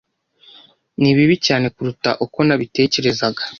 [1.01, 3.41] Ni bibi cyane kuruta uko nabitekerezaga.